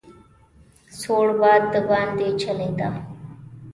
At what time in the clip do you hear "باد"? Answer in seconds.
1.39-1.61